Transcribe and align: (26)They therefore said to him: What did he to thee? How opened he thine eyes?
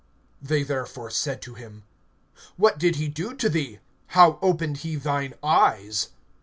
(26)They 0.43 0.65
therefore 0.65 1.11
said 1.11 1.43
to 1.43 1.53
him: 1.53 1.83
What 2.57 2.79
did 2.79 2.95
he 2.95 3.07
to 3.11 3.49
thee? 3.49 3.77
How 4.07 4.39
opened 4.41 4.77
he 4.77 4.95
thine 4.95 5.35
eyes? 5.43 6.09